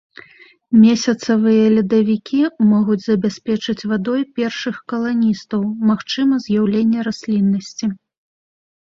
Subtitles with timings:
[0.83, 2.39] Месяцавыя ледавікі
[2.71, 5.61] могуць забяспечыць вадой першых каланістаў,
[5.93, 7.85] магчыма з'яўленне расліннасці.